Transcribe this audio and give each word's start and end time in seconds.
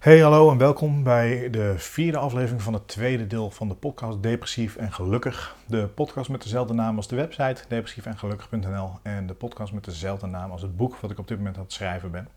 Hey, 0.00 0.20
hallo 0.20 0.50
en 0.50 0.58
welkom 0.58 1.02
bij 1.02 1.50
de 1.50 1.74
vierde 1.76 2.18
aflevering 2.18 2.62
van 2.62 2.72
het 2.72 2.88
tweede 2.88 3.26
deel 3.26 3.50
van 3.50 3.68
de 3.68 3.74
podcast 3.74 4.22
Depressief 4.22 4.76
en 4.76 4.92
Gelukkig. 4.92 5.56
De 5.66 5.88
podcast 5.94 6.30
met 6.30 6.42
dezelfde 6.42 6.74
naam 6.74 6.96
als 6.96 7.08
de 7.08 7.16
website 7.16 7.64
depressiefengelukkig.nl 7.68 8.90
en 9.02 9.26
de 9.26 9.34
podcast 9.34 9.72
met 9.72 9.84
dezelfde 9.84 10.26
naam 10.26 10.50
als 10.50 10.62
het 10.62 10.76
boek 10.76 10.96
wat 10.96 11.10
ik 11.10 11.18
op 11.18 11.28
dit 11.28 11.36
moment 11.36 11.56
aan 11.56 11.62
het 11.62 11.72
schrijven 11.72 12.10
ben. 12.10 12.28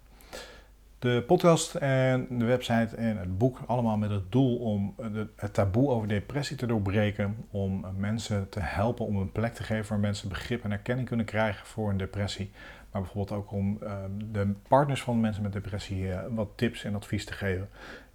De 1.03 1.23
podcast 1.27 1.75
en 1.75 2.27
de 2.29 2.45
website 2.45 2.95
en 2.95 3.17
het 3.17 3.37
boek 3.37 3.59
allemaal 3.67 3.97
met 3.97 4.09
het 4.09 4.31
doel 4.31 4.57
om 4.57 4.95
het 5.35 5.53
taboe 5.53 5.89
over 5.89 6.07
depressie 6.07 6.57
te 6.57 6.65
doorbreken, 6.65 7.45
om 7.51 7.85
mensen 7.97 8.49
te 8.49 8.59
helpen 8.59 9.05
om 9.05 9.15
een 9.15 9.31
plek 9.31 9.53
te 9.53 9.63
geven 9.63 9.89
waar 9.89 9.99
mensen 9.99 10.29
begrip 10.29 10.63
en 10.63 10.71
erkenning 10.71 11.07
kunnen 11.07 11.25
krijgen 11.25 11.65
voor 11.65 11.89
een 11.89 11.97
depressie 11.97 12.51
maar 12.93 13.01
bijvoorbeeld 13.01 13.39
ook 13.39 13.51
om 13.51 13.77
ehm, 13.81 14.11
de 14.31 14.53
partners 14.67 15.01
van 15.01 15.19
mensen 15.19 15.43
met 15.43 15.53
depressie 15.53 16.03
uh, 16.03 16.19
wat 16.29 16.49
tips 16.55 16.83
en 16.83 16.95
advies 16.95 17.25
te 17.25 17.33
geven. 17.33 17.69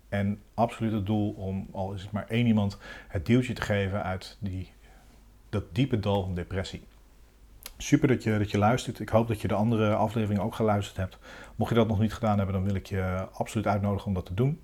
En 0.08 0.40
absoluut 0.54 0.92
het 0.92 1.06
doel 1.06 1.30
om, 1.30 1.68
al 1.72 1.92
is 1.92 2.02
het 2.02 2.12
maar 2.12 2.26
één 2.28 2.46
iemand, 2.46 2.78
het 3.08 3.26
duwtje 3.26 3.52
te 3.52 3.62
geven 3.62 4.02
uit 4.02 4.36
die, 4.40 4.72
dat 5.48 5.74
diepe 5.74 6.00
dal 6.00 6.22
van 6.22 6.34
depressie. 6.34 6.82
Super 7.80 8.08
dat 8.08 8.22
je, 8.22 8.38
dat 8.38 8.50
je 8.50 8.58
luistert. 8.58 9.00
Ik 9.00 9.08
hoop 9.08 9.28
dat 9.28 9.40
je 9.40 9.48
de 9.48 9.54
andere 9.54 9.94
afleveringen 9.94 10.42
ook 10.42 10.54
geluisterd 10.54 10.96
hebt. 10.96 11.18
Mocht 11.56 11.70
je 11.70 11.76
dat 11.76 11.88
nog 11.88 12.00
niet 12.00 12.14
gedaan 12.14 12.36
hebben, 12.36 12.54
dan 12.54 12.64
wil 12.64 12.74
ik 12.74 12.86
je 12.86 13.26
absoluut 13.32 13.66
uitnodigen 13.66 14.06
om 14.06 14.14
dat 14.14 14.26
te 14.26 14.34
doen. 14.34 14.60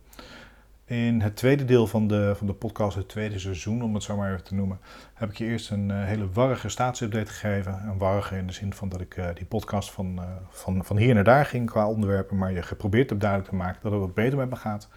In 0.84 1.20
het 1.20 1.36
tweede 1.36 1.64
deel 1.64 1.86
van 1.86 2.06
de, 2.06 2.32
van 2.36 2.46
de 2.46 2.52
podcast, 2.52 2.96
het 2.96 3.08
tweede 3.08 3.38
seizoen, 3.38 3.82
om 3.82 3.94
het 3.94 4.02
zo 4.02 4.16
maar 4.16 4.32
even 4.32 4.44
te 4.44 4.54
noemen, 4.54 4.78
heb 5.14 5.30
ik 5.30 5.36
je 5.36 5.44
eerst 5.44 5.70
een 5.70 5.88
uh, 5.88 6.04
hele 6.04 6.30
warrige 6.30 6.68
staatsupdate 6.68 7.30
gegeven. 7.30 7.72
Een 7.72 7.98
warrige 7.98 8.36
in 8.36 8.46
de 8.46 8.52
zin 8.52 8.74
van 8.74 8.88
dat 8.88 9.00
ik 9.00 9.16
uh, 9.16 9.26
die 9.34 9.46
podcast 9.46 9.90
van, 9.90 10.14
uh, 10.18 10.24
van, 10.50 10.84
van 10.84 10.96
hier 10.96 11.14
naar 11.14 11.24
daar 11.24 11.46
ging 11.46 11.70
qua 11.70 11.88
onderwerpen, 11.88 12.38
maar 12.38 12.52
je 12.52 12.62
geprobeerd 12.62 13.10
heb 13.10 13.20
duidelijk 13.20 13.50
te 13.50 13.56
maken 13.56 13.78
dat 13.82 13.92
het 13.92 14.00
wat 14.00 14.14
beter 14.14 14.38
met 14.38 14.50
me 14.50 14.56
gaat. 14.56 14.88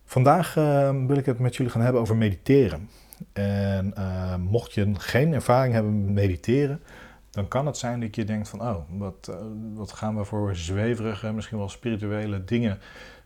Vandaag 0.04 0.58
ehm, 0.58 1.06
wil 1.06 1.18
ik 1.18 1.26
het 1.26 1.40
met 1.40 1.56
jullie 1.56 1.72
gaan 1.72 1.82
hebben 1.82 2.02
over 2.02 2.16
mediteren. 2.16 2.90
En 3.34 3.94
mocht 4.40 4.74
je 4.74 4.92
geen 4.94 5.34
ervaring 5.34 5.74
hebben 5.74 6.06
met 6.06 6.14
mediteren, 6.14 6.82
dan 7.30 7.48
kan 7.48 7.66
het 7.66 7.78
zijn 7.78 8.00
dat 8.00 8.16
je 8.16 8.24
denkt 8.24 8.50
van, 8.50 8.62
oh, 8.62 8.78
wat, 8.90 9.38
wat 9.74 9.92
gaan 9.92 10.18
we 10.18 10.24
voor 10.24 10.56
zweverige, 10.56 11.34
misschien 11.34 11.58
wel 11.58 11.70
spirituele 11.70 12.44
dingen 12.44 12.80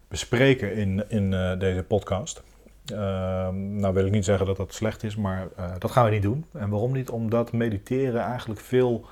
bespreken 0.09 0.73
in, 0.73 1.09
in 1.09 1.31
uh, 1.31 1.59
deze 1.59 1.83
podcast. 1.83 2.43
Uh, 2.91 2.97
nou 3.49 3.93
wil 3.93 4.05
ik 4.05 4.11
niet 4.11 4.25
zeggen 4.25 4.45
dat 4.45 4.57
dat 4.57 4.73
slecht 4.73 5.03
is, 5.03 5.15
maar 5.15 5.47
uh, 5.59 5.71
dat 5.79 5.91
gaan 5.91 6.05
we 6.05 6.11
niet 6.11 6.21
doen. 6.21 6.45
En 6.53 6.69
waarom 6.69 6.91
niet? 6.91 7.09
Omdat 7.09 7.51
mediteren 7.51 8.21
eigenlijk 8.21 8.59
veel 8.59 9.05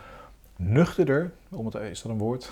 nuchterder, 0.55 1.31
om 1.49 1.65
het, 1.65 1.75
is 1.75 2.01
dat 2.01 2.11
een 2.11 2.17
woord? 2.17 2.51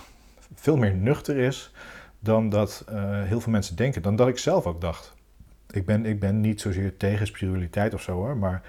Veel 0.53 0.77
meer 0.77 0.95
nuchter 0.95 1.37
is 1.37 1.71
dan 2.19 2.49
dat 2.49 2.85
uh, 2.89 3.23
heel 3.23 3.39
veel 3.39 3.51
mensen 3.51 3.75
denken. 3.75 4.01
Dan 4.01 4.15
dat 4.15 4.27
ik 4.27 4.37
zelf 4.37 4.65
ook 4.65 4.81
dacht. 4.81 5.13
Ik 5.69 5.85
ben, 5.85 6.05
ik 6.05 6.19
ben 6.19 6.41
niet 6.41 6.61
zozeer 6.61 6.97
tegen 6.97 7.27
spiritualiteit 7.27 7.93
of 7.93 8.01
zo 8.01 8.11
hoor, 8.11 8.37
maar 8.37 8.61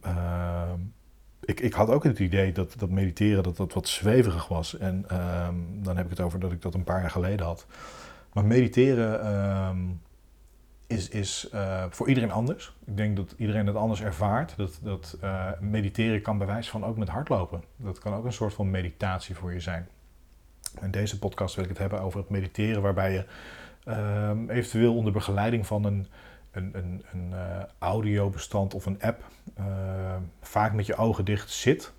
ehm, 0.00 0.80
ik, 1.44 1.60
ik 1.60 1.72
had 1.72 1.88
ook 1.88 2.04
het 2.04 2.18
idee 2.18 2.52
dat, 2.52 2.74
dat 2.78 2.90
mediteren 2.90 3.42
dat 3.42 3.56
dat 3.56 3.72
wat 3.72 3.88
zweverig 3.88 4.48
was. 4.48 4.78
En 4.78 5.04
ehm, 5.08 5.54
dan 5.72 5.96
heb 5.96 6.04
ik 6.04 6.10
het 6.10 6.20
over 6.20 6.40
dat 6.40 6.52
ik 6.52 6.62
dat 6.62 6.74
een 6.74 6.84
paar 6.84 7.00
jaar 7.00 7.10
geleden 7.10 7.46
had. 7.46 7.66
Maar 8.36 8.44
mediteren 8.44 9.20
ehm, 9.22 9.78
is, 10.86 11.08
is 11.08 11.48
uh, 11.54 11.84
voor 11.90 12.08
iedereen 12.08 12.30
anders. 12.30 12.76
Ik 12.86 12.96
denk 12.96 13.16
dat 13.16 13.34
iedereen 13.36 13.66
het 13.66 13.76
anders 13.76 14.02
ervaart. 14.02 14.56
Dat, 14.56 14.78
dat 14.82 15.18
uh, 15.22 15.50
mediteren 15.60 16.22
kan 16.22 16.38
bewijs 16.38 16.70
van 16.70 16.84
ook 16.84 16.96
met 16.96 17.08
hardlopen. 17.08 17.62
Dat 17.76 17.98
kan 17.98 18.14
ook 18.14 18.24
een 18.24 18.32
soort 18.32 18.54
van 18.54 18.70
meditatie 18.70 19.34
voor 19.34 19.52
je 19.52 19.60
zijn. 19.60 19.88
In 20.80 20.90
deze 20.90 21.18
podcast 21.18 21.54
wil 21.54 21.64
ik 21.64 21.70
het 21.70 21.78
hebben 21.78 22.00
over 22.00 22.20
het 22.20 22.28
mediteren, 22.28 22.82
waarbij 22.82 23.12
je 23.12 23.24
um, 24.28 24.50
eventueel 24.50 24.96
onder 24.96 25.12
begeleiding 25.12 25.66
van 25.66 25.84
een, 25.84 26.06
een, 26.50 26.70
een, 26.72 27.04
een 27.12 27.30
uh, 27.30 27.62
audiobestand 27.78 28.74
of 28.74 28.86
een 28.86 29.02
app 29.02 29.24
vaak 30.40 30.72
met 30.72 30.86
je 30.86 30.96
ogen 30.96 31.24
dicht 31.24 31.50
zit. 31.50 31.92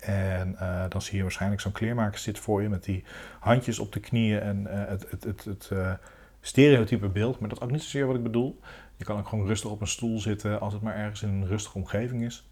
En 0.00 0.56
uh, 0.60 0.84
dan 0.88 1.02
zie 1.02 1.16
je 1.16 1.22
waarschijnlijk 1.22 1.60
zo'n 1.60 1.72
kleermaker 1.72 2.18
zit 2.18 2.38
voor 2.38 2.62
je 2.62 2.68
met 2.68 2.84
die 2.84 3.04
handjes 3.40 3.78
op 3.78 3.92
de 3.92 4.00
knieën 4.00 4.40
en 4.40 4.60
uh, 4.60 4.72
het, 4.72 5.10
het, 5.10 5.24
het, 5.24 5.44
het 5.44 5.70
uh, 5.72 5.92
stereotype 6.40 7.08
beeld. 7.08 7.38
Maar 7.38 7.48
dat 7.48 7.58
is 7.58 7.64
ook 7.64 7.70
niet 7.70 7.82
zozeer 7.82 8.06
wat 8.06 8.16
ik 8.16 8.22
bedoel. 8.22 8.60
Je 8.96 9.04
kan 9.04 9.18
ook 9.18 9.28
gewoon 9.28 9.46
rustig 9.46 9.70
op 9.70 9.80
een 9.80 9.86
stoel 9.86 10.20
zitten 10.20 10.60
als 10.60 10.72
het 10.72 10.82
maar 10.82 10.96
ergens 10.96 11.22
in 11.22 11.28
een 11.28 11.46
rustige 11.46 11.78
omgeving 11.78 12.22
is. 12.22 12.48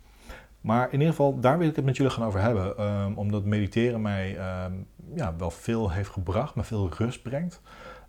Maar 0.60 0.86
in 0.86 0.92
ieder 0.92 1.08
geval, 1.08 1.40
daar 1.40 1.58
wil 1.58 1.68
ik 1.68 1.76
het 1.76 1.84
met 1.84 1.96
jullie 1.96 2.12
gaan 2.12 2.24
over 2.24 2.40
hebben. 2.40 2.82
Um, 2.82 3.18
omdat 3.18 3.44
mediteren 3.44 4.02
mij 4.02 4.38
um, 4.64 4.86
ja, 5.14 5.36
wel 5.36 5.50
veel 5.50 5.90
heeft 5.90 6.10
gebracht, 6.10 6.54
me 6.54 6.64
veel 6.64 6.90
rust 6.96 7.22
brengt. 7.22 7.60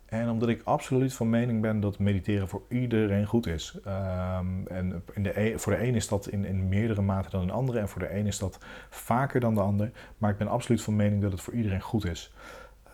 En 0.05 0.29
omdat 0.29 0.49
ik 0.49 0.61
absoluut 0.63 1.13
van 1.13 1.29
mening 1.29 1.61
ben 1.61 1.79
dat 1.79 1.99
mediteren 1.99 2.47
voor 2.47 2.61
iedereen 2.69 3.25
goed 3.25 3.47
is. 3.47 3.79
Um, 3.85 4.67
en 4.67 5.03
in 5.13 5.23
de 5.23 5.39
e 5.39 5.57
voor 5.57 5.73
de 5.73 5.87
een 5.87 5.95
is 5.95 6.07
dat 6.07 6.27
in, 6.27 6.45
in 6.45 6.67
meerdere 6.67 7.01
mate 7.01 7.29
dan 7.29 7.47
de 7.47 7.53
andere. 7.53 7.79
En 7.79 7.89
voor 7.89 8.01
de 8.01 8.15
een 8.15 8.27
is 8.27 8.39
dat 8.39 8.57
vaker 8.89 9.39
dan 9.39 9.53
de 9.53 9.61
ander. 9.61 9.91
Maar 10.17 10.31
ik 10.31 10.37
ben 10.37 10.47
absoluut 10.47 10.81
van 10.81 10.95
mening 10.95 11.21
dat 11.21 11.31
het 11.31 11.41
voor 11.41 11.53
iedereen 11.53 11.81
goed 11.81 12.05
is. 12.05 12.33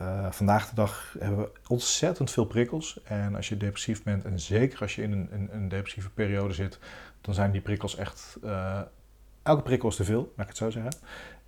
Uh, 0.01 0.31
vandaag 0.31 0.69
de 0.69 0.75
dag 0.75 1.15
hebben 1.19 1.39
we 1.39 1.51
ontzettend 1.67 2.31
veel 2.31 2.45
prikkels. 2.45 3.01
En 3.03 3.35
als 3.35 3.49
je 3.49 3.57
depressief 3.57 4.03
bent, 4.03 4.25
en 4.25 4.39
zeker 4.39 4.79
als 4.79 4.95
je 4.95 5.01
in 5.01 5.11
een, 5.11 5.27
een, 5.31 5.49
een 5.51 5.69
depressieve 5.69 6.09
periode 6.09 6.53
zit, 6.53 6.79
dan 7.21 7.33
zijn 7.33 7.51
die 7.51 7.61
prikkels 7.61 7.95
echt. 7.95 8.37
Uh, 8.43 8.81
elke 9.43 9.61
prikkel 9.61 9.89
is 9.89 9.95
te 9.95 10.03
veel, 10.03 10.21
laat 10.35 10.45
ik 10.45 10.47
het 10.47 10.57
zo 10.57 10.69
zeggen. 10.69 10.91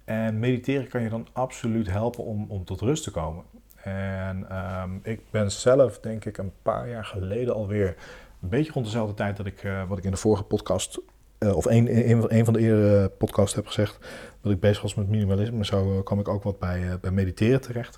En 0.03 0.39
mediteren 0.39 0.87
kan 0.87 1.01
je 1.01 1.09
dan 1.09 1.27
absoluut 1.33 1.89
helpen 1.89 2.23
om, 2.23 2.45
om 2.49 2.65
tot 2.65 2.81
rust 2.81 3.03
te 3.03 3.11
komen. 3.11 3.43
En 3.83 4.47
um, 4.83 4.99
ik 5.03 5.21
ben 5.29 5.51
zelf, 5.51 5.99
denk 5.99 6.25
ik, 6.25 6.37
een 6.37 6.51
paar 6.61 6.89
jaar 6.89 7.05
geleden 7.05 7.53
alweer, 7.53 7.95
een 8.41 8.49
beetje 8.49 8.71
rond 8.71 8.85
dezelfde 8.85 9.13
tijd 9.13 9.37
dat 9.37 9.45
ik, 9.45 9.63
uh, 9.63 9.87
wat 9.87 9.97
ik 9.97 10.03
in 10.03 10.11
de 10.11 10.17
vorige 10.17 10.43
podcast, 10.43 10.99
uh, 11.39 11.55
of 11.55 11.65
een, 11.65 12.09
een, 12.35 12.45
van 12.45 12.53
de 12.53 12.59
eerdere 12.59 13.09
podcasts 13.09 13.55
heb 13.55 13.67
gezegd, 13.67 13.97
dat 14.41 14.51
ik 14.51 14.59
bezig 14.59 14.81
was 14.81 14.95
met 14.95 15.09
minimalisme. 15.09 15.65
Zo 15.65 15.93
uh, 15.93 16.03
kwam 16.03 16.19
ik 16.19 16.27
ook 16.27 16.43
wat 16.43 16.59
bij, 16.59 16.97
bij 17.01 17.11
mediteren 17.11 17.61
terecht. 17.61 17.97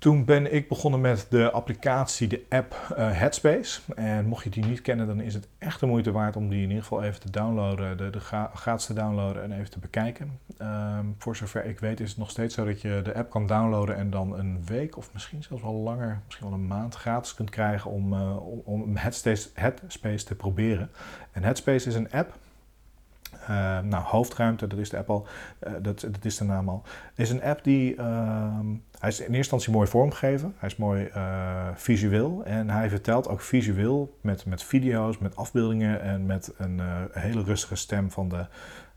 Toen 0.00 0.24
ben 0.24 0.54
ik 0.54 0.68
begonnen 0.68 1.00
met 1.00 1.26
de 1.30 1.50
applicatie, 1.50 2.28
de 2.28 2.44
app 2.48 2.94
uh, 2.98 3.12
Headspace. 3.12 3.80
En 3.94 4.26
mocht 4.26 4.44
je 4.44 4.50
die 4.50 4.64
niet 4.64 4.82
kennen, 4.82 5.06
dan 5.06 5.20
is 5.20 5.34
het 5.34 5.48
echt 5.58 5.80
de 5.80 5.86
moeite 5.86 6.12
waard 6.12 6.36
om 6.36 6.48
die 6.48 6.62
in 6.62 6.68
ieder 6.68 6.82
geval 6.82 7.02
even 7.02 7.20
te 7.20 7.30
downloaden, 7.30 7.96
de, 7.96 8.10
de 8.10 8.20
gratis 8.54 8.86
te 8.86 8.94
downloaden 8.94 9.42
en 9.42 9.52
even 9.52 9.70
te 9.70 9.78
bekijken. 9.78 10.38
Um, 10.62 11.14
voor 11.18 11.36
zover 11.36 11.64
ik 11.64 11.80
weet 11.80 12.00
is 12.00 12.08
het 12.08 12.18
nog 12.18 12.30
steeds 12.30 12.54
zo 12.54 12.64
dat 12.64 12.80
je 12.80 13.00
de 13.04 13.14
app 13.14 13.30
kan 13.30 13.46
downloaden 13.46 13.96
en 13.96 14.10
dan 14.10 14.38
een 14.38 14.64
week 14.64 14.96
of 14.96 15.12
misschien 15.12 15.42
zelfs 15.42 15.62
wel 15.62 15.72
langer, 15.72 16.20
misschien 16.24 16.46
wel 16.46 16.58
een 16.58 16.66
maand 16.66 16.94
gratis 16.94 17.34
kunt 17.34 17.50
krijgen 17.50 17.90
om, 17.90 18.12
uh, 18.12 18.36
om 18.64 18.96
Headspace, 18.96 19.48
Headspace 19.54 20.24
te 20.24 20.34
proberen. 20.34 20.90
En 21.32 21.42
Headspace 21.42 21.88
is 21.88 21.94
een 21.94 22.12
app 22.12 22.38
nou, 23.82 24.04
Hoofdruimte, 24.04 24.66
dat 24.66 24.78
is 24.78 24.90
de 24.90 24.96
app 24.96 25.10
al, 25.10 25.26
dat, 25.58 26.00
dat 26.00 26.24
is 26.24 26.36
de 26.36 26.44
naam 26.44 26.68
al. 26.68 26.82
is 27.14 27.30
een 27.30 27.42
app 27.42 27.64
die, 27.64 27.96
ehm, 27.96 28.66
hij 28.98 29.08
is 29.08 29.18
in 29.18 29.24
eerste 29.24 29.36
instantie 29.36 29.72
mooi 29.72 29.86
vormgegeven. 29.86 30.54
Hij 30.58 30.68
is 30.68 30.76
mooi 30.76 31.10
visueel 31.74 32.44
en 32.44 32.70
hij 32.70 32.88
vertelt 32.88 33.28
ook 33.28 33.40
visueel 33.40 34.18
met, 34.20 34.46
met 34.46 34.62
video's, 34.62 35.18
met 35.18 35.36
afbeeldingen 35.36 36.00
en 36.00 36.26
met 36.26 36.52
een 36.56 36.80
hele 37.12 37.42
rustige 37.42 37.76
stem 37.76 38.10
van 38.10 38.28
de, 38.28 38.46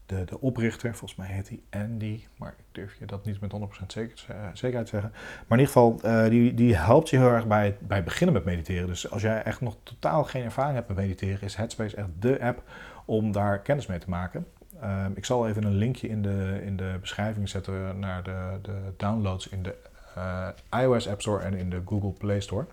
de, 0.06 0.24
de 0.25 0.41
oprichter, 0.41 0.95
volgens 0.95 1.15
mij 1.15 1.27
heet 1.27 1.50
hij 1.50 1.81
Andy, 1.81 2.24
maar 2.38 2.53
ik 2.57 2.65
durf 2.71 3.00
je 3.00 3.06
dat 3.06 3.25
niet 3.25 3.41
met 3.41 3.53
100% 3.53 3.85
zeker, 3.88 4.25
uh, 4.31 4.35
zekerheid 4.53 4.89
zeggen. 4.89 5.12
Maar 5.47 5.59
in 5.59 5.65
ieder 5.65 5.74
geval, 5.74 6.00
die, 6.30 6.53
die 6.53 6.75
helpt 6.75 7.09
je 7.09 7.18
heel 7.18 7.30
erg 7.30 7.47
bij, 7.47 7.77
bij 7.80 8.03
beginnen 8.03 8.33
met 8.33 8.45
mediteren. 8.45 8.88
Dus 8.88 9.12
als 9.12 9.21
jij 9.21 9.44
echt 9.44 9.62
nog 9.62 9.77
totaal 9.83 10.24
geen 10.24 10.44
ervaring 10.44 10.75
hebt 10.75 10.88
met 10.88 10.97
mediteren, 10.97 11.41
is 11.41 11.56
Headspace 11.56 11.95
echt 11.95 12.07
de 12.19 12.41
app 12.41 12.63
om 13.05 13.31
daar 13.31 13.59
kennis 13.59 13.88
mee 13.88 14.00
te 14.00 14.09
maken. 14.09 14.45
Uh, 14.83 15.05
ik 15.13 15.25
zal 15.25 15.47
even 15.47 15.63
een 15.63 15.75
linkje 15.75 16.07
in 16.07 16.21
de, 16.21 16.61
in 16.65 16.77
de 16.77 16.97
beschrijving 17.01 17.50
zetten 17.50 18.00
naar 18.00 18.23
de, 18.23 18.59
de 18.61 18.94
downloads 18.97 19.47
in 19.47 19.63
de 19.63 19.75
eh, 20.15 20.47
iOS 20.81 21.07
App 21.07 21.21
Store 21.21 21.44
en 21.44 21.53
in 21.53 21.69
de 21.69 21.81
Google 21.85 22.11
Play 22.11 22.39
Store. 22.39 22.65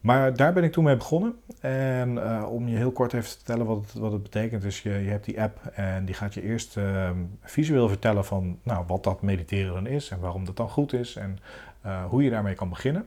Maar 0.00 0.36
daar 0.36 0.52
ben 0.52 0.64
ik 0.64 0.72
toen 0.72 0.84
mee 0.84 0.96
begonnen. 0.96 1.36
En 1.60 2.14
uh, 2.14 2.46
om 2.50 2.68
je 2.68 2.76
heel 2.76 2.92
kort 2.92 3.12
even 3.12 3.28
te 3.28 3.36
vertellen 3.36 3.66
wat 3.66 3.80
het, 3.80 3.92
wat 3.92 4.12
het 4.12 4.22
betekent, 4.22 4.64
is 4.64 4.82
je, 4.82 4.90
je 4.90 5.10
hebt 5.10 5.24
die 5.24 5.42
app 5.42 5.66
en 5.66 6.04
die 6.04 6.14
gaat 6.14 6.34
je 6.34 6.42
eerst 6.42 6.76
uh, 6.76 7.10
visueel 7.42 7.88
vertellen 7.88 8.24
van 8.24 8.58
nou, 8.62 8.84
wat 8.86 9.04
dat 9.04 9.22
mediteren 9.22 9.74
dan 9.74 9.86
is 9.86 10.10
en 10.10 10.20
waarom 10.20 10.44
dat 10.44 10.56
dan 10.56 10.68
goed 10.68 10.92
is 10.92 11.16
en 11.16 11.38
uh, 11.86 12.04
hoe 12.04 12.22
je 12.22 12.30
daarmee 12.30 12.54
kan 12.54 12.68
beginnen. 12.68 13.06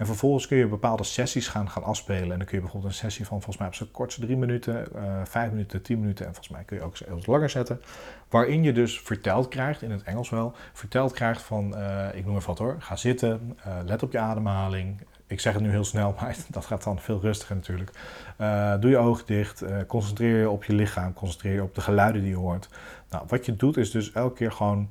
En 0.00 0.06
vervolgens 0.06 0.46
kun 0.46 0.56
je 0.56 0.66
bepaalde 0.66 1.04
sessies 1.04 1.48
gaan, 1.48 1.70
gaan 1.70 1.82
afspelen. 1.82 2.32
En 2.32 2.38
dan 2.38 2.46
kun 2.46 2.56
je 2.56 2.62
bijvoorbeeld 2.62 2.92
een 2.92 2.98
sessie 2.98 3.26
van 3.26 3.36
volgens 3.36 3.56
mij 3.56 3.66
op 3.66 3.74
zijn 3.74 3.90
kortste 3.90 4.20
drie 4.20 4.36
minuten, 4.36 4.88
vijf 5.24 5.50
minuten, 5.50 5.82
tien 5.82 6.00
minuten 6.00 6.26
en 6.26 6.34
volgens 6.34 6.54
mij 6.54 6.64
kun 6.64 6.76
je 6.76 6.82
ook 6.82 6.98
wat 7.08 7.26
langer 7.26 7.50
zetten. 7.50 7.80
Waarin 8.28 8.62
je 8.62 8.72
dus 8.72 9.00
verteld 9.00 9.48
krijgt, 9.48 9.82
in 9.82 9.90
het 9.90 10.02
Engels 10.02 10.30
wel, 10.30 10.54
verteld 10.72 11.12
krijgt 11.12 11.42
van, 11.42 11.66
ik 12.14 12.24
noem 12.24 12.36
even 12.36 12.46
wat 12.46 12.58
hoor, 12.58 12.76
ga 12.78 12.96
zitten, 12.96 13.58
let 13.84 14.02
op 14.02 14.12
je 14.12 14.18
ademhaling, 14.18 15.00
ik 15.26 15.40
zeg 15.40 15.52
het 15.52 15.62
nu 15.62 15.70
heel 15.70 15.84
snel, 15.84 16.14
maar 16.20 16.36
dat 16.48 16.66
gaat 16.66 16.84
dan 16.84 16.98
veel 16.98 17.20
rustiger 17.20 17.56
natuurlijk. 17.56 17.90
Doe 18.80 18.90
je 18.90 18.98
ogen 18.98 19.26
dicht, 19.26 19.64
concentreer 19.86 20.38
je 20.38 20.50
op 20.50 20.64
je 20.64 20.72
lichaam, 20.72 21.12
concentreer 21.12 21.54
je 21.54 21.62
op 21.62 21.74
de 21.74 21.80
geluiden 21.80 22.22
die 22.22 22.30
je 22.30 22.36
hoort. 22.36 22.68
Nou, 23.10 23.24
wat 23.28 23.46
je 23.46 23.56
doet 23.56 23.76
is 23.76 23.90
dus 23.90 24.12
elke 24.12 24.34
keer 24.34 24.52
gewoon 24.52 24.90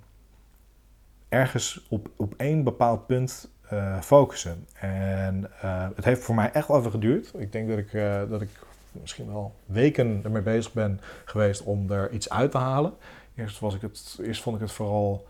ergens 1.29 1.85
op, 1.89 2.09
op 2.15 2.33
één 2.37 2.63
bepaald 2.63 3.07
punt 3.07 3.49
uh, 3.73 4.01
focussen. 4.01 4.67
En 4.79 5.51
het 5.95 6.05
heeft 6.05 6.23
voor 6.23 6.35
mij 6.35 6.51
echt 6.51 6.67
wel 6.67 6.77
even 6.77 6.91
geduurd. 6.91 7.31
Ik 7.37 7.51
denk 7.51 7.69
dat 7.69 7.77
ik, 7.77 7.91
dat 8.29 8.41
ik 8.41 8.49
misschien 8.91 9.27
wel 9.27 9.55
weken 9.65 10.21
ermee 10.23 10.41
bezig 10.41 10.73
ben 10.73 10.99
geweest 11.25 11.63
om 11.63 11.91
er 11.91 12.11
iets 12.11 12.29
uit 12.29 12.51
te 12.51 12.57
halen. 12.57 12.93
Eerst, 13.35 13.59
was 13.59 13.75
ik 13.75 13.81
het, 13.81 14.19
eerst 14.21 14.41
vond 14.41 14.55
ik 14.55 14.61
het 14.61 14.71
vooral 14.71 15.27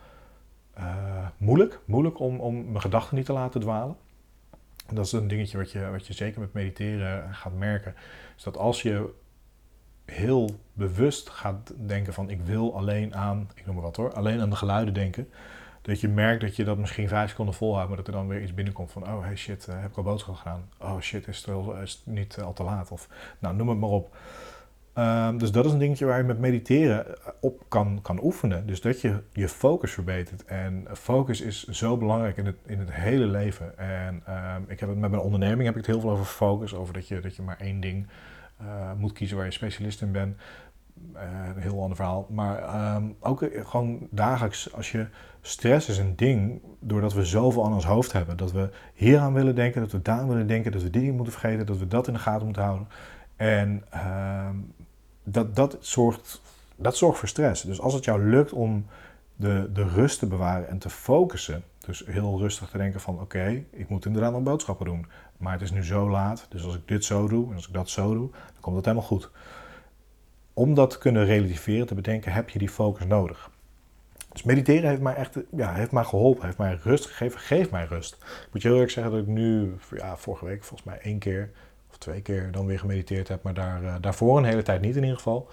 moeilijk, 1.37 1.79
moeilijk 1.85 2.19
om, 2.19 2.39
om 2.39 2.65
mijn 2.65 2.81
gedachten 2.81 3.15
niet 3.15 3.25
te 3.25 3.33
laten 3.33 3.61
dwalen 3.61 3.95
dat 4.95 5.05
is 5.05 5.11
een 5.11 5.27
dingetje 5.27 5.57
wat 5.57 5.71
je, 5.71 5.89
wat 5.89 6.07
je 6.07 6.13
zeker 6.13 6.39
met 6.39 6.53
mediteren 6.53 7.33
gaat 7.33 7.53
merken. 7.53 7.95
Is 8.37 8.43
dat 8.43 8.57
als 8.57 8.81
je 8.81 9.09
heel 10.05 10.49
bewust 10.73 11.29
gaat 11.29 11.73
denken 11.85 12.13
van 12.13 12.29
ik 12.29 12.41
wil 12.41 12.75
alleen 12.75 13.15
aan, 13.15 13.49
ik 13.55 13.65
noem 13.65 13.75
maar 13.75 13.83
wat 13.83 13.95
hoor, 13.95 14.13
alleen 14.13 14.41
aan 14.41 14.49
de 14.49 14.55
geluiden 14.55 14.93
denken. 14.93 15.29
Dat 15.89 16.01
je 16.01 16.07
merkt 16.07 16.41
dat 16.41 16.55
je 16.55 16.63
dat 16.63 16.77
misschien 16.77 17.07
vijf 17.07 17.29
seconden 17.29 17.55
volhoudt, 17.55 17.87
maar 17.87 17.97
dat 17.97 18.07
er 18.07 18.13
dan 18.13 18.27
weer 18.27 18.41
iets 18.41 18.53
binnenkomt 18.53 18.91
van 18.91 19.03
oh 19.03 19.23
hey 19.23 19.35
shit, 19.35 19.67
uh, 19.69 19.75
heb 19.81 19.89
ik 19.89 19.97
al 19.97 20.03
boodschap 20.03 20.35
gedaan. 20.35 20.69
Oh 20.79 20.99
shit, 20.99 21.27
is 21.27 21.37
het, 21.37 21.45
wel, 21.45 21.75
is 21.75 21.91
het 21.91 22.13
niet 22.13 22.39
al 22.41 22.53
te 22.53 22.63
laat? 22.63 22.91
Of 22.91 23.09
nou, 23.39 23.55
noem 23.55 23.69
het 23.69 23.79
maar 23.79 23.89
op. 23.89 24.17
Ehm, 24.93 25.37
dus 25.37 25.51
dat 25.51 25.65
is 25.65 25.71
een 25.71 25.79
dingetje 25.79 26.05
waar 26.05 26.17
je 26.17 26.23
met 26.23 26.39
mediteren 26.39 27.05
op 27.39 27.63
kan, 27.67 27.99
kan 28.01 28.23
oefenen. 28.23 28.67
Dus 28.67 28.81
dat 28.81 29.01
je 29.01 29.23
je 29.33 29.49
focus 29.49 29.91
verbetert. 29.91 30.45
En 30.45 30.87
focus 30.93 31.41
is 31.41 31.63
zo 31.63 31.97
belangrijk 31.97 32.37
in 32.37 32.45
het, 32.45 32.57
in 32.65 32.79
het 32.79 32.93
hele 32.93 33.25
leven. 33.25 33.77
En 33.77 34.21
ehm, 34.25 34.61
ik 34.67 34.79
heb 34.79 34.89
het 34.89 34.97
met 34.97 35.09
mijn 35.09 35.23
onderneming 35.23 35.63
heb 35.63 35.77
ik 35.77 35.85
het 35.85 35.91
heel 35.95 36.01
veel 36.01 36.11
over 36.11 36.25
focus. 36.25 36.73
Over 36.73 36.93
dat 36.93 37.07
je, 37.07 37.19
dat 37.19 37.35
je 37.35 37.41
maar 37.41 37.59
één 37.59 37.79
ding 37.79 38.07
moet 38.97 39.13
kiezen 39.13 39.37
waar 39.37 39.45
je 39.45 39.51
specialist 39.51 40.01
in 40.01 40.11
bent. 40.11 40.37
Uh, 41.15 41.21
een 41.55 41.61
heel 41.61 41.81
ander 41.81 41.95
verhaal. 41.95 42.27
Maar 42.29 42.95
um, 42.95 43.15
ook 43.19 43.49
gewoon 43.53 44.07
dagelijks, 44.09 44.73
als 44.73 44.91
je 44.91 45.07
stress 45.41 45.89
is 45.89 45.97
een 45.97 46.15
ding, 46.15 46.61
doordat 46.79 47.13
we 47.13 47.25
zoveel 47.25 47.65
aan 47.65 47.73
ons 47.73 47.85
hoofd 47.85 48.11
hebben. 48.11 48.37
Dat 48.37 48.51
we 48.51 48.69
hier 48.93 49.19
aan 49.19 49.33
willen 49.33 49.55
denken, 49.55 49.81
dat 49.81 49.91
we 49.91 50.01
daar 50.01 50.19
aan 50.19 50.27
willen 50.27 50.47
denken, 50.47 50.71
dat 50.71 50.81
we 50.83 50.89
die 50.89 51.11
moeten 51.11 51.33
vergeten, 51.33 51.65
dat 51.65 51.77
we 51.77 51.87
dat 51.87 52.07
in 52.07 52.13
de 52.13 52.19
gaten 52.19 52.45
moeten 52.45 52.63
houden. 52.63 52.87
En 53.35 53.83
dat, 55.23 55.55
dat, 55.55 55.77
zorgt, 55.79 56.41
dat 56.75 56.97
zorgt 56.97 57.19
voor 57.19 57.27
stress. 57.27 57.63
Dus 57.63 57.81
als 57.81 57.93
het 57.93 58.05
jou 58.05 58.23
lukt 58.23 58.53
om 58.53 58.85
de, 59.35 59.69
de 59.73 59.83
rust 59.83 60.19
te 60.19 60.27
bewaren 60.27 60.67
en 60.67 60.77
te 60.77 60.89
focussen, 60.89 61.63
dus 61.85 62.03
heel 62.05 62.39
rustig 62.39 62.69
te 62.69 62.77
denken 62.77 62.99
van 62.99 63.19
oké, 63.19 63.63
ik 63.69 63.89
moet 63.89 64.05
inderdaad 64.05 64.31
nog 64.31 64.43
boodschappen 64.43 64.85
doen, 64.85 65.05
maar 65.37 65.53
het 65.53 65.61
is 65.61 65.71
nu 65.71 65.83
zo 65.83 66.09
laat, 66.09 66.45
dus 66.49 66.65
als 66.65 66.75
ik 66.75 66.87
dit 66.87 67.05
zo 67.05 67.27
doe 67.27 67.49
en 67.49 67.55
als 67.55 67.67
ik 67.67 67.73
dat 67.73 67.89
zo 67.89 68.13
doe, 68.13 68.29
dan 68.31 68.61
komt 68.61 68.75
het 68.75 68.85
helemaal 68.85 69.07
goed. 69.07 69.31
Om 70.53 70.73
dat 70.73 70.89
te 70.89 70.97
kunnen 70.97 71.25
relativeren, 71.25 71.87
te 71.87 71.95
bedenken, 71.95 72.31
heb 72.31 72.49
je 72.49 72.59
die 72.59 72.69
focus 72.69 73.05
nodig. 73.05 73.51
Dus 74.31 74.43
mediteren 74.43 74.89
heeft 74.89 75.01
mij 75.01 75.15
echt 75.15 75.37
ja, 75.55 75.73
heeft 75.73 75.91
mij 75.91 76.03
geholpen, 76.03 76.45
heeft 76.45 76.57
mij 76.57 76.79
rust 76.83 77.05
gegeven, 77.05 77.39
geeft 77.39 77.71
mij 77.71 77.85
rust. 77.85 78.17
Moet 78.51 78.61
je 78.61 78.67
heel 78.67 78.79
erg 78.79 78.91
zeggen 78.91 79.13
dat 79.13 79.21
ik 79.21 79.27
nu, 79.27 79.75
ja, 79.95 80.17
vorige 80.17 80.45
week 80.45 80.63
volgens 80.63 80.89
mij 80.89 80.99
één 81.01 81.19
keer 81.19 81.51
twee 81.99 82.21
keer 82.21 82.51
dan 82.51 82.65
weer 82.65 82.79
gemediteerd 82.79 83.27
heb, 83.27 83.43
maar 83.43 83.53
daar, 83.53 83.83
uh, 83.83 83.95
daarvoor 84.01 84.37
een 84.37 84.43
hele 84.43 84.61
tijd 84.61 84.81
niet 84.81 84.95
in 84.95 85.01
ieder 85.01 85.17
geval. 85.17 85.49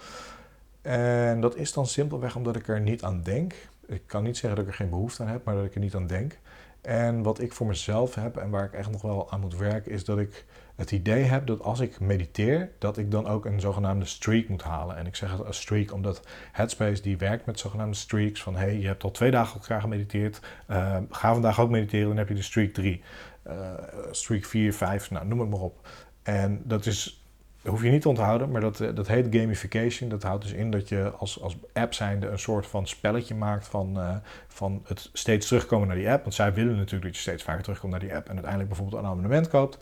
En 0.81 1.41
dat 1.41 1.55
is 1.55 1.73
dan 1.73 1.87
simpelweg 1.87 2.35
omdat 2.35 2.55
ik 2.55 2.67
er 2.67 2.81
niet 2.81 3.03
aan 3.03 3.21
denk. 3.23 3.53
Ik 3.85 4.01
kan 4.05 4.23
niet 4.23 4.37
zeggen 4.37 4.55
dat 4.55 4.67
ik 4.67 4.71
er 4.71 4.77
geen 4.77 4.89
behoefte 4.89 5.23
aan 5.23 5.29
heb, 5.29 5.43
maar 5.43 5.55
dat 5.55 5.65
ik 5.65 5.73
er 5.73 5.79
niet 5.79 5.95
aan 5.95 6.07
denk. 6.07 6.37
En 6.81 7.23
wat 7.23 7.41
ik 7.41 7.53
voor 7.53 7.67
mezelf 7.67 8.15
heb 8.15 8.37
en 8.37 8.49
waar 8.49 8.65
ik 8.65 8.73
echt 8.73 8.91
nog 8.91 9.01
wel 9.01 9.31
aan 9.31 9.39
moet 9.39 9.57
werken, 9.57 9.91
is 9.91 10.05
dat 10.05 10.19
ik 10.19 10.45
het 10.75 10.91
idee 10.91 11.23
heb 11.23 11.47
dat 11.47 11.61
als 11.61 11.79
ik 11.79 11.99
mediteer, 11.99 12.71
dat 12.77 12.97
ik 12.97 13.11
dan 13.11 13.27
ook 13.27 13.45
een 13.45 13.59
zogenaamde 13.59 14.05
streak 14.05 14.47
moet 14.47 14.63
halen. 14.63 14.97
En 14.97 15.05
ik 15.05 15.15
zeg 15.15 15.31
het 15.31 15.45
als 15.45 15.61
streak 15.61 15.93
omdat 15.93 16.27
Headspace 16.51 17.01
die 17.01 17.17
werkt 17.17 17.45
met 17.45 17.59
zogenaamde 17.59 17.95
streaks. 17.95 18.43
Van 18.43 18.55
hey, 18.55 18.79
je 18.79 18.87
hebt 18.87 19.03
al 19.03 19.11
twee 19.11 19.31
dagen 19.31 19.59
elkaar 19.59 19.81
gemediteerd, 19.81 20.39
uh, 20.69 20.97
ga 21.09 21.33
vandaag 21.33 21.59
ook 21.59 21.69
mediteren, 21.69 22.07
dan 22.07 22.17
heb 22.17 22.27
je 22.27 22.33
de 22.33 22.41
streak 22.41 22.73
3. 22.73 23.01
Uh, 23.47 23.53
eh, 23.53 23.77
streak 24.11 24.45
4, 24.45 24.73
5, 24.73 25.11
nou 25.11 25.27
noem 25.27 25.39
het 25.39 25.49
maar 25.49 25.59
op. 25.59 25.87
En 26.23 26.61
dat 26.63 26.85
is, 26.85 27.26
hoef 27.67 27.83
je 27.83 27.89
niet 27.89 28.01
te 28.01 28.09
onthouden, 28.09 28.51
maar 28.51 28.61
dat, 28.61 28.79
eh, 28.79 28.95
dat 28.95 29.07
heet 29.07 29.27
gamification. 29.35 30.09
Dat 30.09 30.23
houdt 30.23 30.43
dus 30.43 30.53
in 30.53 30.71
dat 30.71 30.89
je 30.89 31.11
als, 31.17 31.41
als 31.41 31.57
app 31.73 31.93
zijnde 31.93 32.27
een 32.27 32.39
soort 32.39 32.67
van 32.67 32.87
spelletje 32.87 33.35
maakt 33.35 33.67
van, 33.67 33.93
uh, 33.97 34.15
van 34.47 34.81
het 34.85 35.09
steeds 35.13 35.47
terugkomen 35.47 35.87
naar 35.87 35.97
die 35.97 36.09
app. 36.09 36.23
Want 36.23 36.35
zij 36.35 36.53
willen 36.53 36.75
natuurlijk 36.75 37.03
dat 37.03 37.15
je 37.15 37.21
steeds 37.21 37.43
vaker 37.43 37.63
terugkomt 37.63 37.91
naar 37.91 38.01
die 38.01 38.15
app 38.15 38.25
en 38.25 38.33
uiteindelijk 38.33 38.69
bijvoorbeeld 38.69 39.01
een 39.01 39.09
abonnement 39.09 39.47
koopt. 39.47 39.77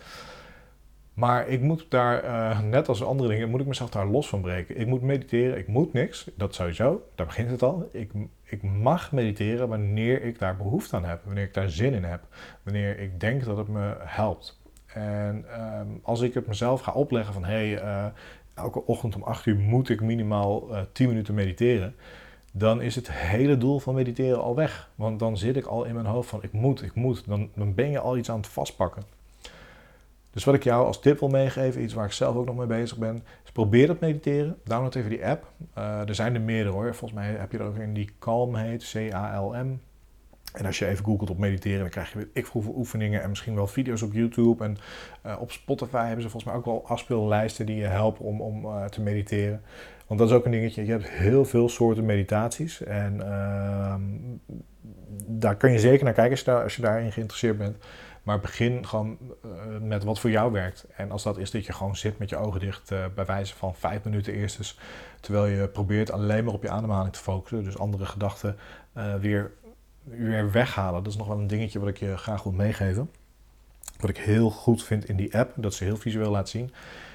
Maar 1.14 1.48
ik 1.48 1.62
moet 1.62 1.86
daar, 1.90 2.24
uh, 2.24 2.60
net 2.60 2.88
als 2.88 3.04
andere 3.04 3.30
dingen, 3.30 3.50
moet 3.50 3.62
ik 3.62 3.68
mezelf 3.68 3.90
daar 3.90 4.08
los 4.08 4.30
van 4.30 4.42
breken. 4.42 4.80
Ik 4.80 4.88
moet 4.88 5.02
mediteren, 5.02 5.58
ik 5.58 5.68
moet 5.68 5.94
niks, 5.94 6.30
dat 6.36 6.56
sowieso, 6.56 7.10
daar 7.16 7.26
begint 7.26 7.50
het 7.50 7.64
al. 7.64 7.90
Ik, 7.92 8.12
ik 8.44 8.64
mag 8.64 9.12
mediteren 9.12 9.68
wanneer 9.68 10.24
ik 10.24 10.40
daar 10.40 10.58
behoefte 10.58 10.96
aan 10.96 11.06
heb, 11.06 11.22
wanneer 11.26 11.44
ik 11.44 11.54
daar 11.54 11.70
zin 11.70 11.94
in 11.94 12.04
heb, 12.04 12.22
wanneer 12.64 13.00
ik 13.00 13.20
denk 13.20 13.44
dat 13.46 13.58
het 13.58 13.68
me 13.68 13.96
helpt. 14.00 14.60
En 14.96 15.46
ehm, 15.52 15.88
als 16.02 16.22
ik 16.22 16.34
het 16.34 16.48
mezelf 16.48 16.82
ga 16.82 16.92
opleggen 16.92 17.34
van 17.34 17.46
hé, 17.46 17.74
hey, 17.74 17.84
uh, 17.84 18.06
elke 18.54 18.86
ochtend 18.86 19.16
om 19.16 19.24
8 19.24 19.46
uur 19.46 19.56
moet 19.56 19.90
ik 19.90 20.02
minimaal 20.02 20.72
uh, 20.72 20.80
eh, 20.80 20.86
10 20.92 21.08
minuten 21.08 21.34
mediteren, 21.34 21.96
dan 22.52 22.82
is 22.82 22.96
het 22.96 23.12
hele 23.12 23.58
doel 23.58 23.80
van 23.80 23.96
mediteren 23.96 24.42
al 24.42 24.56
weg. 24.56 24.90
Want 24.96 25.20
dan 25.20 25.38
zit 25.38 25.56
ik 25.56 25.66
al 25.66 25.84
in 25.84 25.94
mijn 25.94 26.06
hoofd 26.06 26.30
van 26.30 26.44
ik 26.44 26.52
moet, 26.52 26.82
ik 26.82 26.94
moet. 26.94 27.24
Dan, 27.28 27.74
ben 27.74 27.90
je 27.90 28.00
al 28.00 28.18
iets 28.18 28.30
aan 28.30 28.38
het 28.38 28.48
vastpakken. 28.48 29.04
Dus 30.32 30.44
wat 30.44 30.56
ik 30.56 30.64
jou 30.64 30.86
als 30.86 31.02
tip 31.02 31.20
wil 31.20 31.30
meegeven, 31.30 31.84
iets 31.84 31.94
waar 31.94 32.06
ik 32.06 32.12
zelf 32.12 32.36
ook 32.36 32.46
nog 32.46 32.56
mee 32.56 32.68
bezig 32.68 32.98
ben, 32.98 33.24
is 33.44 33.52
probeer 33.52 33.88
dat 33.88 34.00
mediteren. 34.00 34.58
Download 34.64 34.96
even 34.96 35.10
die 35.10 35.26
app. 35.26 35.52
Uh, 35.78 36.08
er 36.08 36.16
zijn 36.16 36.36
er 36.36 36.42
meerdere 36.42 36.76
hoor. 36.76 36.96
Volgens 36.96 37.20
mij 37.20 37.32
heb 37.32 37.52
je 37.52 37.58
er 37.58 37.66
ook 37.66 37.78
een 37.78 37.94
die 37.94 38.10
Calm 38.20 38.56
heet, 38.56 38.92
C-A-L-M. 38.92 39.80
En 40.58 40.66
als 40.66 40.80
je 40.80 40.88
even 40.88 41.06
googelt 41.06 41.30
op 41.30 41.38
mediteren, 41.38 41.80
dan 41.80 41.90
krijg 41.90 42.12
je 42.12 42.18
weer 42.18 42.30
ik 42.34 42.46
hoeveel 42.46 42.74
oefeningen 42.76 43.22
en 43.22 43.30
misschien 43.30 43.56
wel 43.56 43.68
video's 43.68 44.02
op 44.02 44.14
YouTube. 44.14 44.64
En 44.64 44.78
uh, 45.26 45.36
op 45.40 45.52
Spotify 45.52 46.06
hebben 46.06 46.22
ze 46.22 46.30
volgens 46.30 46.44
mij 46.44 46.54
ook 46.54 46.66
wel 46.66 46.88
afspeellijsten 46.88 47.66
die 47.66 47.76
je 47.76 47.86
helpen 47.86 48.26
om, 48.26 48.42
om 48.42 48.66
uh, 48.66 48.86
te 48.86 49.02
mediteren. 49.02 49.62
Want 50.08 50.20
dat 50.20 50.30
is 50.30 50.36
ook 50.36 50.46
een 50.46 50.52
dingetje. 50.52 50.86
Je 50.86 50.92
hebt 50.92 51.10
heel 51.10 51.46
veel 51.46 51.70
soorten 51.70 52.06
meditaties. 52.06 52.84
En 52.84 53.16
uh, 53.16 53.96
daar 55.26 55.56
kun 55.56 55.72
je 55.72 55.80
zeker 55.80 56.04
naar 56.04 56.14
kijken 56.14 56.32
als 56.64 56.76
je, 56.76 56.82
daar, 56.82 56.92
daarin 56.92 57.12
geïnteresseerd 57.12 57.58
bent. 57.58 57.78
Maar 58.24 58.40
begin 58.40 58.88
gewoon 58.88 59.18
uh, 59.46 59.52
met 59.82 60.04
wat 60.04 60.20
voor 60.20 60.30
jou 60.30 60.52
werkt. 60.52 60.88
En 60.96 61.12
als 61.12 61.24
dat 61.24 61.38
is 61.38 61.52
dat 61.52 61.66
je 61.66 61.74
gewoon 61.74 61.96
zit 61.96 62.18
met 62.18 62.30
je 62.30 62.38
ogen 62.38 62.60
dicht, 62.60 62.90
bij 63.16 63.26
wijze 63.26 63.56
van 63.56 63.76
vijf 63.76 64.04
minuten 64.04 64.34
eerst. 64.34 64.58
Dus, 64.58 64.80
terwijl 65.20 65.46
je 65.46 65.68
probeert 65.68 66.12
alleen 66.12 66.44
maar 66.44 66.54
op 66.54 66.64
je 66.64 66.70
ademhaling 66.70 67.14
te 67.14 67.20
focussen. 67.20 67.64
Dus 67.64 67.78
andere 67.78 68.06
gedachten 68.06 68.58
weer 69.20 69.52
weer 70.06 70.52
weghalen. 70.52 71.04
Dat 71.04 71.12
is 71.12 71.18
nog 71.18 71.28
wel 71.28 71.38
een 71.38 71.48
dingetje 71.48 71.80
wat 71.80 71.90
ik 71.90 71.98
je 71.98 72.18
graag 72.18 72.44
wil 72.44 72.52
meegeven. 72.52 73.10
Wat 74.00 74.10
ik 74.10 74.18
heel 74.18 74.50
goed 74.50 74.84
vind 74.84 75.10
in 75.10 75.16
die 75.16 75.38
app, 75.38 75.54
dat 75.56 75.74
ze 75.74 75.84
heel 75.84 75.98
visueel 75.98 76.32
laat 76.32 76.50
zien. 76.50 76.72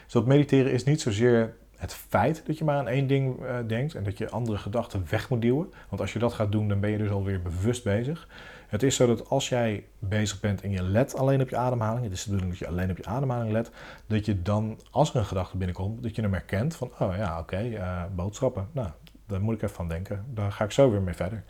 Dat 0.08 0.26
mediteren 0.26 0.72
is 0.72 0.84
niet 0.84 1.00
zozeer 1.00 1.54
het 1.76 1.94
feit 1.94 2.42
dat 2.46 2.58
je 2.58 2.64
maar 2.64 2.76
aan 2.76 2.88
één 2.88 3.06
ding 3.06 3.40
denkt 3.66 3.94
en 3.94 4.04
dat 4.04 4.18
je 4.18 4.30
andere 4.30 4.58
gedachten 4.58 5.04
weg 5.10 5.28
moet 5.28 5.42
duwen. 5.42 5.72
Want 5.88 6.00
als 6.00 6.12
je 6.12 6.18
dat 6.18 6.32
gaat 6.32 6.52
doen, 6.52 6.68
dan 6.68 6.80
ben 6.80 6.90
je 6.90 6.98
dus 6.98 7.10
alweer 7.10 7.42
bewust 7.42 7.84
bezig. 7.84 8.28
Het 8.68 8.82
is 8.82 8.96
zo 8.96 9.06
dat 9.06 9.28
als 9.28 9.48
jij 9.48 9.84
bezig 9.98 10.40
bent 10.40 10.60
en 10.60 10.70
je 10.70 10.82
let 10.82 11.16
alleen 11.16 11.40
op 11.40 11.48
je 11.48 11.56
ademhaling, 11.56 12.04
het 12.04 12.12
is 12.12 12.24
de 12.24 12.30
bedoeling 12.30 12.58
dat 12.58 12.68
je 12.68 12.74
alleen 12.74 12.90
op 12.90 12.96
je 12.96 13.04
ademhaling 13.04 13.52
let, 13.52 13.70
dat 14.06 14.26
je 14.26 14.42
dan, 14.42 14.80
als 14.90 15.10
er 15.10 15.16
een 15.16 15.24
gedachte 15.24 15.56
binnenkomt, 15.56 16.02
dat 16.02 16.16
je 16.16 16.22
hem 16.22 16.32
herkent 16.32 16.76
van, 16.76 16.90
oh 16.98 17.16
ja, 17.16 17.38
oké, 17.38 17.54
okay, 17.56 18.08
boodschappen. 18.14 18.68
Nou, 18.72 18.88
daar 19.26 19.40
moet 19.40 19.54
ik 19.54 19.62
even 19.62 19.74
van 19.74 19.88
denken. 19.88 20.24
Daar 20.28 20.52
ga 20.52 20.64
ik 20.64 20.70
zo 20.70 20.90
weer 20.90 21.02
mee 21.02 21.14
verder. 21.14 21.44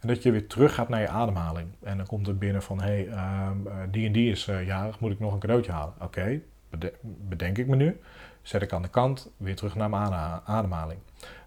En 0.00 0.08
dat 0.08 0.22
je 0.22 0.30
weer 0.30 0.46
terug 0.46 0.74
gaat 0.74 0.88
naar 0.88 1.00
je 1.00 1.08
ademhaling. 1.08 1.68
En 1.82 1.96
dan 1.96 2.06
komt 2.06 2.26
er 2.26 2.38
binnen 2.38 2.62
van, 2.62 2.80
hé, 2.82 2.86
hey, 2.86 3.08
ehm, 3.08 3.66
eh, 3.66 3.74
die 3.90 4.06
en 4.06 4.12
die 4.12 4.30
is 4.30 4.48
uh, 4.48 4.66
jarig, 4.66 5.00
moet 5.00 5.12
ik 5.12 5.20
nog 5.20 5.32
een 5.32 5.38
cadeautje 5.38 5.72
halen? 5.72 5.94
Oké, 6.00 6.40
bedenk 7.02 7.58
ik 7.58 7.66
me 7.66 7.76
nu. 7.76 8.00
Zet 8.42 8.62
ik 8.62 8.72
aan 8.72 8.82
de 8.82 8.88
kant, 8.88 9.30
weer 9.36 9.56
terug 9.56 9.74
naar 9.74 9.90
mijn 9.90 10.12
ademhaling. 10.44 11.00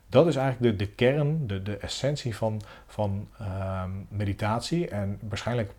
Dat 0.07 0.27
is 0.27 0.35
eigenlijk 0.35 0.77
de, 0.77 0.85
de 0.85 0.91
kern, 0.91 1.47
de, 1.47 1.61
de 1.61 1.77
essentie 1.77 2.35
van, 2.35 2.61
van 2.87 3.27
ehm, 3.39 3.91
meditatie. 4.09 4.87
En 4.87 5.19
waarschijnlijk 5.21 5.73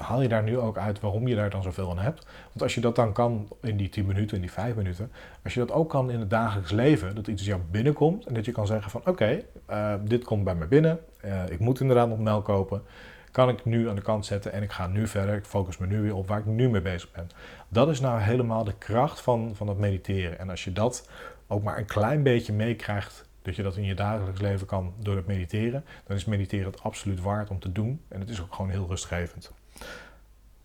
haal 0.00 0.22
je 0.22 0.28
daar 0.28 0.42
nu 0.42 0.58
ook 0.58 0.78
uit 0.78 1.00
waarom 1.00 1.28
je 1.28 1.34
daar 1.34 1.50
dan 1.50 1.62
zoveel 1.62 1.90
aan 1.90 1.98
hebt. 1.98 2.26
Want 2.48 2.62
als 2.62 2.74
je 2.74 2.80
dat 2.80 2.96
dan 2.96 3.12
kan 3.12 3.48
in 3.60 3.76
die 3.76 3.88
10 3.88 4.06
minuten, 4.06 4.36
in 4.36 4.42
die 4.42 4.52
5 4.52 4.74
minuten, 4.74 5.12
als 5.44 5.54
je 5.54 5.60
dat 5.60 5.72
ook 5.72 5.90
kan 5.90 6.10
in 6.10 6.20
het 6.20 6.30
dagelijks 6.30 6.70
leven, 6.70 7.14
dat 7.14 7.26
iets 7.26 7.44
jou 7.44 7.60
binnenkomt 7.70 8.26
en 8.26 8.34
dat 8.34 8.44
je 8.44 8.52
kan 8.52 8.66
zeggen 8.66 8.90
van 8.90 9.02
oké, 9.04 9.42
eh, 9.66 9.94
dit 10.04 10.24
komt 10.24 10.44
bij 10.44 10.54
me 10.54 10.66
binnen, 10.66 11.00
uh, 11.24 11.42
ik 11.48 11.58
moet 11.58 11.80
inderdaad 11.80 12.08
nog 12.08 12.18
melk 12.18 12.44
kopen, 12.44 12.82
kan 13.30 13.48
ik 13.48 13.64
nu 13.64 13.88
aan 13.88 13.94
de 13.94 14.02
kant 14.02 14.26
zetten 14.26 14.52
en 14.52 14.62
ik 14.62 14.72
ga 14.72 14.86
nu 14.86 15.06
verder, 15.06 15.34
ik 15.34 15.44
focus 15.44 15.78
me 15.78 15.86
nu 15.86 16.00
weer 16.00 16.14
op 16.14 16.28
waar 16.28 16.38
ik 16.38 16.46
nu 16.46 16.68
mee 16.68 16.80
bezig 16.80 17.12
ben. 17.12 17.28
Dat 17.68 17.88
is 17.88 18.00
nou 18.00 18.20
helemaal 18.20 18.64
de 18.64 18.74
kracht 18.78 19.20
van, 19.20 19.52
van 19.54 19.68
het 19.68 19.78
mediteren. 19.78 20.38
En 20.38 20.50
als 20.50 20.64
je 20.64 20.72
dat 20.72 21.08
ook 21.46 21.62
maar 21.62 21.78
een 21.78 21.86
klein 21.86 22.22
beetje 22.22 22.52
meekrijgt 22.52 23.28
dat 23.42 23.56
je 23.56 23.62
dat 23.62 23.76
in 23.76 23.84
je 23.84 23.94
dagelijks 23.94 24.40
leven 24.40 24.66
kan 24.66 24.94
door 24.98 25.16
het 25.16 25.26
mediteren, 25.26 25.84
dan 26.06 26.16
is 26.16 26.24
mediteren 26.24 26.66
het 26.66 26.82
absoluut 26.82 27.20
waard 27.20 27.50
om 27.50 27.58
te 27.58 27.72
doen. 27.72 28.00
En 28.08 28.20
het 28.20 28.30
is 28.30 28.40
ook 28.40 28.54
gewoon 28.54 28.70
heel 28.70 28.86
rustgevend. 28.88 29.52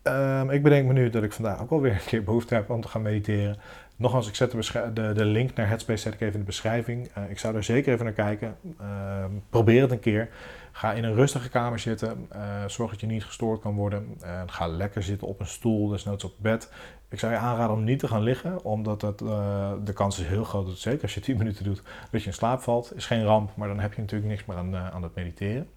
Um, 0.08 0.50
ik 0.50 0.62
bedenk 0.62 0.86
me 0.86 0.92
nu 0.92 1.10
dat 1.10 1.22
ik 1.22 1.32
vandaag 1.32 1.60
ook 1.60 1.70
alweer 1.70 1.92
een 1.92 2.04
keer 2.06 2.24
behoefte 2.24 2.54
heb 2.54 2.70
om 2.70 2.80
te 2.80 2.88
gaan 2.88 3.02
mediteren. 3.02 3.56
Nogmaals, 3.96 4.28
ik 4.28 4.34
zet 4.34 4.50
de, 4.50 5.12
de, 5.14 5.24
link 5.24 5.54
naar 5.54 5.68
Headspace 5.68 6.02
zet 6.02 6.14
ik 6.14 6.20
even 6.20 6.32
in 6.32 6.40
de 6.40 6.46
beschrijving. 6.46 7.08
Uh, 7.18 7.30
ik 7.30 7.38
zou 7.38 7.52
daar 7.52 7.64
zeker 7.64 7.92
even 7.92 8.04
naar 8.04 8.14
kijken. 8.14 8.56
Uh, 8.80 9.24
probeer 9.50 9.82
het 9.82 9.90
een 9.90 10.00
keer. 10.00 10.28
Ga 10.72 10.92
in 10.92 11.04
een 11.04 11.14
rustige 11.14 11.48
kamer 11.48 11.78
zitten. 11.78 12.28
Uh, 12.34 12.40
zorg 12.66 12.90
dat 12.90 13.00
je 13.00 13.06
niet 13.06 13.24
gestoord 13.24 13.60
kan 13.60 13.74
worden. 13.74 14.18
ga 14.46 14.66
lekker 14.66 15.02
zitten 15.02 15.28
op 15.28 15.40
een 15.40 15.46
stoel, 15.46 15.88
desnoods 15.88 16.24
op 16.24 16.34
bed. 16.38 16.72
Ik 17.08 17.18
zou 17.18 17.32
je 17.32 17.38
aanraden 17.38 17.76
om 17.76 17.84
niet 17.84 17.98
te 17.98 18.08
gaan 18.08 18.22
liggen, 18.22 18.64
omdat 18.64 19.02
het, 19.02 19.18
de 19.18 19.92
kans 19.94 20.18
is 20.18 20.26
heel 20.26 20.44
groot 20.44 20.66
dat 20.66 20.78
zeker 20.78 21.02
als 21.02 21.14
je 21.14 21.20
10 21.20 21.36
minuten 21.36 21.64
doet, 21.64 21.82
dat 22.10 22.20
je 22.20 22.26
in 22.26 22.34
slaap 22.34 22.60
valt. 22.60 22.92
Is 22.96 23.06
geen 23.06 23.24
ramp, 23.24 23.50
maar 23.56 23.68
dan 23.68 23.78
heb 23.78 23.94
je 23.94 24.00
natuurlijk 24.00 24.30
niks 24.30 24.44
meer 24.44 24.56
aan, 24.56 24.76
aan 24.76 25.02
het 25.02 25.14
mediteren. 25.14 25.68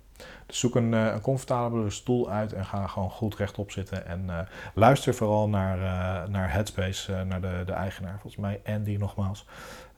Dus 0.45 0.59
zoek 0.59 0.75
een, 0.75 0.91
een 0.91 1.21
comfortabele 1.21 1.89
stoel 1.89 2.29
uit 2.29 2.53
en 2.53 2.65
ga 2.65 2.87
gewoon 2.87 3.09
goed 3.09 3.35
rechtop 3.35 3.71
zitten. 3.71 4.05
En 4.05 4.23
uh, 4.27 4.39
luister 4.73 5.13
vooral 5.13 5.49
naar, 5.49 5.77
uh, 5.77 6.29
naar 6.29 6.51
Headspace, 6.51 7.23
naar 7.23 7.41
de, 7.41 7.63
de 7.65 7.71
eigenaar, 7.71 8.19
volgens 8.21 8.35
mij 8.35 8.61
Andy 8.65 8.95
nogmaals. 8.97 9.45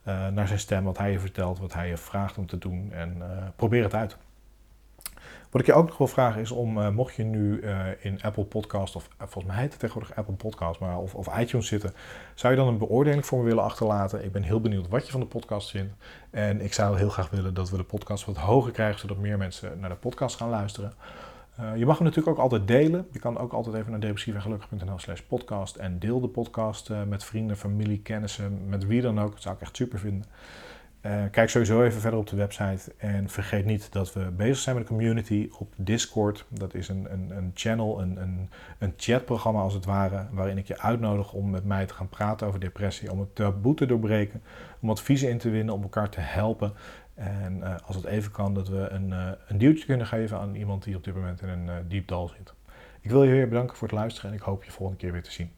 naar 0.04 0.46
zijn 0.46 0.58
stem, 0.58 0.84
wat 0.84 0.98
hij 0.98 1.12
je 1.12 1.18
vertelt, 1.18 1.58
wat 1.58 1.72
hij 1.72 1.88
je 1.88 1.96
vraagt 1.96 2.38
om 2.38 2.46
te 2.46 2.58
doen. 2.58 2.92
En 2.92 3.22
probeer 3.56 3.82
het 3.82 3.94
uit. 3.94 4.16
Wat 5.52 5.60
ik 5.60 5.66
je 5.66 5.74
ook 5.74 5.86
nog 5.86 5.98
wil 5.98 6.06
vragen 6.06 6.40
is 6.40 6.50
om, 6.50 6.78
uh, 6.78 6.88
mocht 6.88 7.14
je 7.14 7.22
nu 7.22 7.60
uh, 7.60 7.86
in 8.00 8.22
Apple 8.22 8.44
Podcast, 8.44 8.96
of 8.96 9.08
uh, 9.08 9.26
volgens 9.26 9.44
mij 9.44 9.62
heet 9.62 9.70
het 9.70 9.80
tegenwoordig 9.80 10.16
Apple 10.16 10.34
Podcast, 10.34 10.80
maar 10.80 10.98
of, 10.98 11.14
of 11.14 11.38
iTunes 11.38 11.66
zitten, 11.66 11.92
zou 12.34 12.52
je 12.52 12.58
dan 12.58 12.68
een 12.68 12.78
beoordeling 12.78 13.26
voor 13.26 13.38
me 13.38 13.44
willen 13.44 13.62
achterlaten? 13.62 14.24
Ik 14.24 14.32
ben 14.32 14.42
heel 14.42 14.60
benieuwd 14.60 14.88
wat 14.88 15.06
je 15.06 15.12
van 15.12 15.20
de 15.20 15.26
podcast 15.26 15.70
vindt. 15.70 15.94
En 16.30 16.60
ik 16.60 16.72
zou 16.72 16.98
heel 16.98 17.08
graag 17.08 17.30
willen 17.30 17.54
dat 17.54 17.70
we 17.70 17.76
de 17.76 17.82
podcast 17.82 18.24
wat 18.24 18.36
hoger 18.36 18.72
krijgen, 18.72 19.00
zodat 19.00 19.16
meer 19.16 19.38
mensen 19.38 19.80
naar 19.80 19.90
de 19.90 19.96
podcast 19.96 20.36
gaan 20.36 20.48
luisteren. 20.48 20.92
je 21.76 21.86
mag 21.86 21.98
hem 21.98 22.06
natuurlijk 22.06 22.36
ook 22.36 22.42
altijd 22.42 22.66
delen. 22.68 23.06
Je 23.10 23.18
kan 23.18 23.38
ook 23.38 23.52
altijd 23.52 23.76
even 23.76 23.90
naar 23.90 24.00
depressievengelukkig.nl 24.00 24.98
slash 24.98 25.20
podcast 25.20 25.76
en 25.76 25.98
deel 25.98 26.20
de 26.20 26.28
podcast 26.28 26.90
met 27.08 27.24
vrienden, 27.24 27.56
familie, 27.56 27.98
kennissen, 27.98 28.68
met 28.68 28.86
wie 28.86 29.00
dan 29.00 29.20
ook. 29.20 29.32
Dat 29.32 29.42
zou 29.42 29.54
ik 29.54 29.60
echt 29.60 29.76
super 29.76 29.98
vinden. 29.98 30.24
Uh, 31.06 31.22
kijk 31.30 31.50
sowieso 31.50 31.82
even 31.82 32.00
verder 32.00 32.18
op 32.18 32.26
de 32.26 32.36
website. 32.36 32.92
En 32.96 33.28
vergeet 33.28 33.64
niet 33.64 33.92
dat 33.92 34.12
we 34.12 34.20
bezig 34.20 34.58
zijn 34.58 34.76
met 34.76 34.84
de 34.84 34.90
community 34.90 35.48
op 35.58 35.72
Discord. 35.76 36.44
Dat 36.48 36.74
is 36.74 36.88
een, 36.88 37.12
een, 37.12 37.30
een 37.36 37.50
channel, 37.54 38.00
een, 38.00 38.16
een, 38.16 38.50
een 38.78 38.92
chatprogramma 38.96 39.60
als 39.60 39.74
het 39.74 39.84
ware. 39.84 40.26
Waarin 40.30 40.58
ik 40.58 40.66
je 40.66 40.78
uitnodig 40.78 41.32
om 41.32 41.50
met 41.50 41.64
mij 41.64 41.86
te 41.86 41.94
gaan 41.94 42.08
praten 42.08 42.46
over 42.46 42.60
depressie. 42.60 43.10
Om 43.10 43.20
het 43.20 43.34
taboe 43.34 43.74
te 43.74 43.86
doorbreken. 43.86 44.42
Om 44.80 44.90
adviezen 44.90 45.30
in 45.30 45.38
te 45.38 45.50
winnen. 45.50 45.74
Om 45.74 45.82
elkaar 45.82 46.08
te 46.08 46.20
helpen. 46.20 46.72
En 47.14 47.58
uh, 47.58 47.74
als 47.86 47.96
het 47.96 48.04
even 48.04 48.32
kan, 48.32 48.54
dat 48.54 48.68
we 48.68 48.88
een, 48.88 49.08
uh, 49.08 49.30
een 49.48 49.58
duwtje 49.58 49.86
kunnen 49.86 50.06
geven 50.06 50.38
aan 50.38 50.54
iemand 50.54 50.84
die 50.84 50.96
op 50.96 51.04
dit 51.04 51.14
moment 51.14 51.42
in 51.42 51.48
een 51.48 51.88
diep 51.88 52.08
dal 52.08 52.28
zit. 52.28 52.54
Ik 53.00 53.10
wil 53.10 53.24
je 53.24 53.30
weer 53.30 53.48
bedanken 53.48 53.76
voor 53.76 53.88
het 53.88 53.96
luisteren 53.96 54.30
en 54.30 54.36
ik 54.36 54.42
hoop 54.42 54.64
je 54.64 54.70
volgende 54.70 55.00
keer 55.00 55.12
weer 55.12 55.22
te 55.22 55.32
zien. 55.32 55.50